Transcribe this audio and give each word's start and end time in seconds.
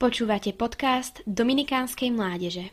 Počúvate 0.00 0.56
podcast 0.56 1.20
Dominikánskej 1.28 2.08
mládeže. 2.08 2.72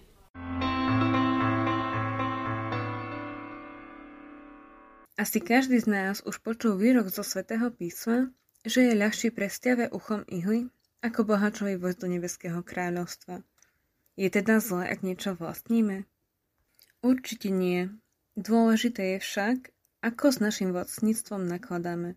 Asi 5.20 5.44
každý 5.44 5.76
z 5.84 5.92
nás 5.92 6.24
už 6.24 6.40
počul 6.40 6.80
výrok 6.80 7.12
zo 7.12 7.28
svätého 7.28 7.68
písma, 7.68 8.32
že 8.64 8.88
je 8.88 8.96
ľahší 8.96 9.36
pre 9.36 9.52
uchom 9.92 10.24
ihly, 10.32 10.72
ako 11.04 11.28
bohačovi 11.28 11.76
vojsť 11.76 12.00
do 12.00 12.08
nebeského 12.16 12.64
kráľovstva. 12.64 13.44
Je 14.16 14.32
teda 14.32 14.64
zlé, 14.64 14.88
ak 14.88 15.04
niečo 15.04 15.36
vlastníme? 15.36 16.08
Určite 17.04 17.52
nie. 17.52 17.92
Dôležité 18.40 19.20
je 19.20 19.20
však, 19.20 19.76
ako 20.00 20.32
s 20.32 20.40
našim 20.40 20.72
vlastníctvom 20.72 21.44
nakladáme. 21.44 22.16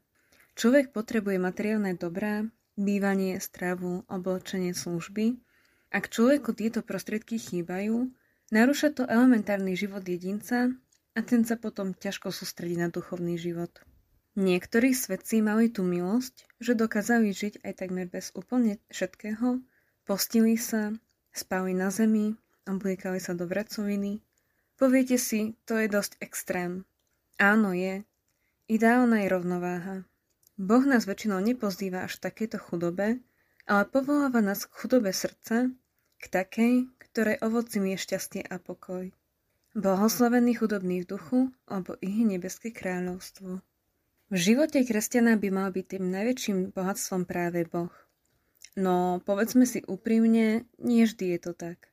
Človek 0.54 0.94
potrebuje 0.94 1.42
materiálne 1.42 1.98
dobrá, 1.98 2.46
bývanie, 2.80 3.36
stravu, 3.38 4.08
oblečenie, 4.08 4.72
služby. 4.72 5.36
Ak 5.92 6.08
človeku 6.08 6.56
tieto 6.56 6.80
prostriedky 6.80 7.36
chýbajú, 7.36 8.08
narúša 8.48 8.96
to 8.96 9.04
elementárny 9.04 9.76
život 9.76 10.02
jedinca 10.02 10.72
a 11.12 11.20
ten 11.20 11.44
sa 11.44 11.60
potom 11.60 11.92
ťažko 11.92 12.32
sústredí 12.32 12.80
na 12.80 12.88
duchovný 12.88 13.36
život. 13.36 13.70
Niektorí 14.38 14.94
svetci 14.94 15.42
mali 15.42 15.68
tú 15.68 15.82
milosť, 15.82 16.46
že 16.62 16.78
dokázali 16.78 17.34
žiť 17.34 17.66
aj 17.66 17.72
takmer 17.82 18.06
bez 18.06 18.30
úplne 18.32 18.78
všetkého, 18.88 19.60
postili 20.06 20.54
sa, 20.54 20.94
spali 21.34 21.74
na 21.74 21.90
zemi, 21.90 22.38
obliekali 22.64 23.18
sa 23.18 23.34
do 23.34 23.44
vracoviny. 23.50 24.22
Poviete 24.78 25.18
si, 25.18 25.58
to 25.66 25.76
je 25.76 25.90
dosť 25.90 26.22
extrém. 26.22 26.86
Áno 27.42 27.74
je. 27.74 28.06
Ideálna 28.70 29.26
je 29.26 29.28
rovnováha. 29.28 29.96
Boh 30.60 30.84
nás 30.84 31.08
väčšinou 31.08 31.40
nepozýva 31.40 32.04
až 32.04 32.20
v 32.20 32.28
takéto 32.28 32.60
chudobe, 32.60 33.24
ale 33.64 33.82
povoláva 33.88 34.44
nás 34.44 34.68
k 34.68 34.76
chudobe 34.76 35.08
srdca, 35.08 35.72
k 36.20 36.24
takej, 36.28 36.84
ktorej 37.00 37.40
ovocím 37.40 37.96
je 37.96 38.04
šťastie 38.04 38.44
a 38.44 38.60
pokoj. 38.60 39.08
Blahoslavený 39.72 40.60
chudobný 40.60 41.00
v 41.00 41.16
duchu, 41.16 41.40
alebo 41.64 41.96
ich 42.04 42.12
nebeské 42.12 42.76
kráľovstvo. 42.76 43.64
V 44.28 44.36
živote 44.36 44.84
kresťana 44.84 45.40
by 45.40 45.48
mal 45.48 45.72
byť 45.72 45.96
tým 45.96 46.04
najväčším 46.12 46.76
bohatstvom 46.76 47.24
práve 47.24 47.64
Boh. 47.64 47.94
No, 48.76 49.24
povedzme 49.24 49.64
si 49.64 49.80
úprimne, 49.88 50.68
nie 50.76 51.08
vždy 51.08 51.24
je 51.34 51.38
to 51.40 51.52
tak. 51.56 51.88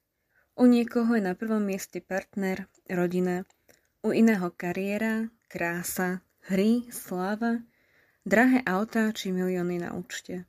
U 0.60 0.68
niekoho 0.68 1.16
je 1.16 1.24
na 1.24 1.40
prvom 1.40 1.64
mieste 1.64 2.04
partner, 2.04 2.68
rodina, 2.92 3.48
u 4.04 4.12
iného 4.12 4.52
kariéra, 4.52 5.32
krása, 5.48 6.20
hry, 6.52 6.84
sláva, 6.92 7.64
drahé 8.28 8.60
autá 8.68 9.08
či 9.16 9.32
milióny 9.32 9.80
na 9.80 9.96
účte. 9.96 10.44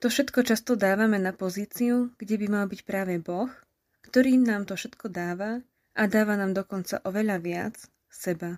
To 0.00 0.08
všetko 0.08 0.48
často 0.48 0.80
dávame 0.80 1.20
na 1.20 1.36
pozíciu, 1.36 2.16
kde 2.16 2.40
by 2.40 2.46
mal 2.48 2.64
byť 2.64 2.80
práve 2.88 3.20
Boh, 3.20 3.52
ktorý 4.08 4.40
nám 4.40 4.64
to 4.64 4.72
všetko 4.72 5.12
dáva 5.12 5.60
a 5.92 6.02
dáva 6.08 6.40
nám 6.40 6.56
dokonca 6.56 7.04
oveľa 7.04 7.36
viac 7.44 7.76
seba. 8.08 8.56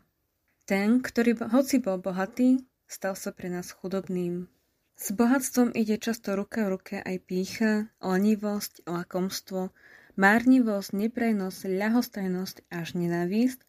Ten, 0.63 1.03
ktorý 1.03 1.43
hoci 1.51 1.83
bol 1.83 1.99
bohatý, 1.99 2.63
stal 2.87 3.19
sa 3.19 3.35
pre 3.35 3.51
nás 3.51 3.75
chudobným. 3.75 4.47
S 4.95 5.11
bohatstvom 5.11 5.75
ide 5.75 5.99
často 5.99 6.39
ruka 6.39 6.63
v 6.63 6.79
ruke 6.79 6.97
aj 7.03 7.17
pícha, 7.27 7.91
lenivosť, 7.99 8.87
lakomstvo, 8.87 9.75
márnivosť, 10.15 10.91
neprejnosť, 10.95 11.61
ľahostajnosť 11.67 12.57
až 12.71 12.89
nenávisť 12.95 13.61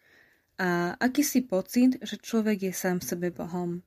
a 0.61 0.93
akýsi 1.01 1.41
pocit, 1.41 1.97
že 2.05 2.21
človek 2.21 2.69
je 2.69 2.73
sám 2.75 3.01
sebe 3.01 3.33
Bohom. 3.33 3.81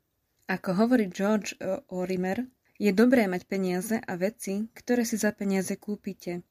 Ako 0.47 0.79
hovorí 0.79 1.11
George 1.11 1.59
Orimer, 1.91 2.47
je 2.79 2.95
dobré 2.95 3.27
mať 3.27 3.51
peniaze 3.51 3.99
a 3.99 4.15
veci, 4.15 4.71
ktoré 4.79 5.03
si 5.03 5.19
za 5.19 5.35
peniaze 5.35 5.75
kúpite. 5.75 6.47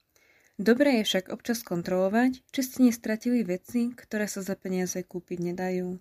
Dobré 0.60 1.00
je 1.00 1.08
však 1.08 1.32
občas 1.32 1.64
kontrolovať, 1.64 2.44
či 2.52 2.60
ste 2.60 2.92
nestratili 2.92 3.48
veci, 3.48 3.96
ktoré 3.96 4.28
sa 4.28 4.44
za 4.44 4.60
peniaze 4.60 5.00
kúpiť 5.00 5.40
nedajú. 5.40 5.96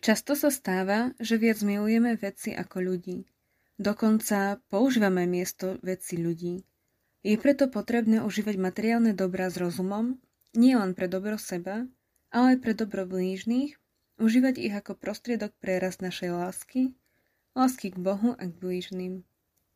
Často 0.00 0.32
sa 0.32 0.48
stáva, 0.48 1.12
že 1.20 1.36
viac 1.36 1.60
milujeme 1.60 2.16
veci 2.16 2.56
ako 2.56 2.80
ľudí. 2.80 3.28
Dokonca 3.76 4.56
používame 4.72 5.28
miesto 5.28 5.76
veci 5.84 6.16
ľudí. 6.16 6.64
Je 7.20 7.36
preto 7.36 7.68
potrebné 7.68 8.24
užívať 8.24 8.56
materiálne 8.56 9.12
dobrá 9.12 9.52
s 9.52 9.60
rozumom, 9.60 10.16
nie 10.56 10.72
len 10.72 10.96
pre 10.96 11.04
dobro 11.04 11.36
seba, 11.36 11.84
ale 12.32 12.56
aj 12.56 12.58
pre 12.64 12.72
dobro 12.72 13.04
blížnych, 13.04 13.76
užívať 14.16 14.56
ich 14.56 14.72
ako 14.72 14.96
prostriedok 14.96 15.52
pre 15.60 15.76
rast 15.84 16.00
našej 16.00 16.32
lásky, 16.32 16.96
lásky 17.56 17.90
k 17.90 17.98
Bohu 17.98 18.36
a 18.36 18.44
k 18.44 18.52
blížnym. 18.52 19.24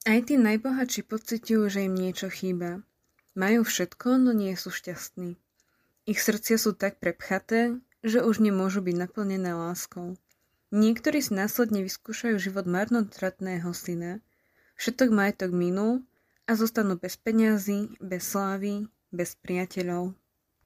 Aj 0.05 0.21
tí 0.21 0.37
najbohatší 0.37 1.09
pocitujú, 1.09 1.73
že 1.73 1.89
im 1.89 1.97
niečo 1.97 2.29
chýba. 2.29 2.85
Majú 3.33 3.65
všetko, 3.65 4.21
no 4.21 4.37
nie 4.37 4.53
sú 4.53 4.69
šťastní. 4.69 5.41
Ich 6.05 6.21
srdcia 6.21 6.61
sú 6.61 6.77
tak 6.77 7.01
prepchaté, 7.01 7.81
že 8.05 8.21
už 8.21 8.45
nemôžu 8.45 8.85
byť 8.85 8.97
naplnené 9.01 9.57
láskou. 9.57 10.21
Niektorí 10.71 11.25
si 11.25 11.33
následne 11.33 11.81
vyskúšajú 11.81 12.37
život 12.37 12.69
marnotratného 12.69 13.73
syna, 13.73 14.21
všetok 14.77 15.09
majetok 15.11 15.51
minul 15.51 16.05
a 16.45 16.55
zostanú 16.55 17.01
bez 17.01 17.17
peňazí, 17.17 17.97
bez 17.99 18.29
slávy, 18.29 18.87
bez 19.09 19.35
priateľov. 19.41 20.15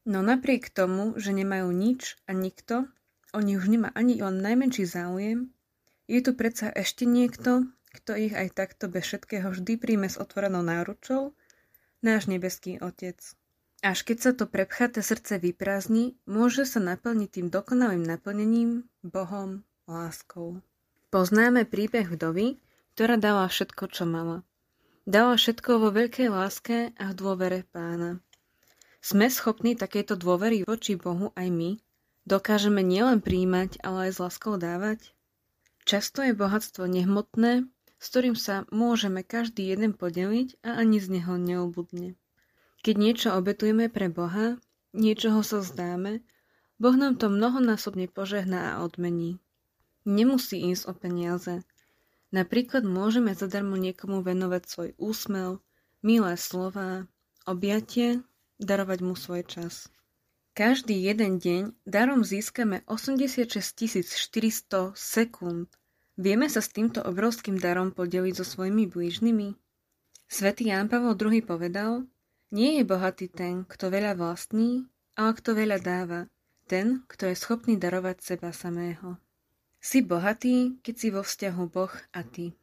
No 0.04 0.18
napriek 0.20 0.68
tomu, 0.68 1.16
že 1.16 1.32
nemajú 1.32 1.72
nič 1.72 2.20
a 2.28 2.36
nikto, 2.36 2.90
o 3.32 3.38
nich 3.40 3.56
už 3.56 3.72
nemá 3.72 3.88
ani 3.96 4.20
len 4.20 4.44
najmenší 4.44 4.84
záujem, 4.84 5.53
je 6.10 6.20
tu 6.20 6.32
predsa 6.36 6.68
ešte 6.72 7.08
niekto, 7.08 7.68
kto 7.94 8.18
ich 8.18 8.34
aj 8.34 8.58
takto 8.58 8.90
bez 8.90 9.06
všetkého 9.06 9.54
vždy 9.54 9.78
príjme 9.78 10.10
s 10.10 10.18
otvorenou 10.18 10.66
náručou? 10.66 11.32
Náš 12.02 12.26
nebeský 12.26 12.82
Otec. 12.82 13.22
Až 13.84 13.98
keď 14.02 14.18
sa 14.20 14.32
to 14.34 14.44
prepchaté 14.48 15.04
srdce 15.04 15.38
vyprázdni, 15.38 16.16
môže 16.26 16.64
sa 16.64 16.80
naplniť 16.82 17.28
tým 17.30 17.46
dokonalým 17.52 18.02
naplnením, 18.02 18.88
Bohom, 19.04 19.62
láskou. 19.86 20.60
Poznáme 21.14 21.68
príbeh 21.68 22.10
vdovy, 22.10 22.58
ktorá 22.96 23.14
dala 23.20 23.46
všetko, 23.46 23.84
čo 23.92 24.04
mala. 24.04 24.42
Dala 25.06 25.38
všetko 25.38 25.70
vo 25.78 25.88
veľkej 25.94 26.28
láske 26.32 26.96
a 26.96 27.04
v 27.12 27.14
dôvere 27.14 27.62
pána. 27.70 28.18
Sme 28.98 29.30
schopní 29.30 29.76
takéto 29.78 30.18
dôvery 30.18 30.64
voči 30.66 30.96
Bohu 30.98 31.30
aj 31.36 31.48
my? 31.52 31.70
Dokážeme 32.24 32.80
nielen 32.80 33.20
príjmať, 33.22 33.84
ale 33.84 34.08
aj 34.08 34.10
s 34.16 34.18
láskou 34.18 34.56
dávať? 34.58 35.13
Často 35.84 36.24
je 36.24 36.32
bohatstvo 36.32 36.88
nehmotné, 36.88 37.68
s 38.00 38.04
ktorým 38.08 38.36
sa 38.36 38.64
môžeme 38.72 39.20
každý 39.20 39.68
jeden 39.68 39.92
podeliť 39.92 40.60
a 40.64 40.80
ani 40.80 40.96
z 40.96 41.20
neho 41.20 41.36
neobudne. 41.36 42.16
Keď 42.84 42.94
niečo 42.96 43.28
obetujeme 43.36 43.92
pre 43.92 44.08
Boha, 44.08 44.56
niečoho 44.96 45.44
sa 45.44 45.60
zdáme, 45.60 46.24
Boh 46.80 46.96
nám 46.96 47.20
to 47.20 47.28
mnohonásobne 47.28 48.08
požehná 48.08 48.76
a 48.76 48.80
odmení. 48.84 49.40
Nemusí 50.04 50.60
ísť 50.72 50.84
o 50.88 50.92
peniaze. 50.92 51.64
Napríklad 52.28 52.84
môžeme 52.84 53.32
zadarmo 53.32 53.80
niekomu 53.80 54.20
venovať 54.20 54.62
svoj 54.68 54.90
úsmev, 55.00 55.64
milé 56.04 56.34
slová, 56.36 57.08
objatie, 57.48 58.20
darovať 58.60 58.98
mu 59.00 59.14
svoj 59.16 59.48
čas. 59.48 59.88
Každý 60.54 60.94
jeden 60.94 61.42
deň 61.42 61.82
darom 61.82 62.22
získame 62.22 62.86
86 62.86 63.58
400 63.90 64.94
sekúnd. 64.94 65.66
Vieme 66.14 66.46
sa 66.46 66.62
s 66.62 66.70
týmto 66.70 67.02
obrovským 67.02 67.58
darom 67.58 67.90
podeliť 67.90 68.38
so 68.38 68.46
svojimi 68.46 68.86
blížnymi? 68.86 69.58
Svetý 70.30 70.70
Ján 70.70 70.86
Pavol 70.86 71.18
II 71.18 71.42
povedal, 71.42 72.06
nie 72.54 72.78
je 72.78 72.86
bohatý 72.86 73.34
ten, 73.34 73.66
kto 73.66 73.90
veľa 73.90 74.14
vlastní, 74.14 74.86
ale 75.18 75.34
kto 75.34 75.58
veľa 75.58 75.82
dáva, 75.82 76.30
ten, 76.70 77.02
kto 77.10 77.34
je 77.34 77.34
schopný 77.34 77.74
darovať 77.74 78.22
seba 78.22 78.54
samého. 78.54 79.18
Si 79.82 80.06
bohatý, 80.06 80.78
keď 80.86 80.94
si 80.94 81.10
vo 81.10 81.26
vzťahu 81.26 81.62
Boh 81.66 81.94
a 82.14 82.22
ty. 82.22 82.54